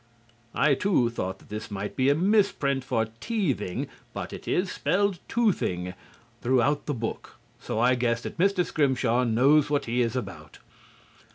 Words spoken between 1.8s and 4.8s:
be a misprint for "teething," but it is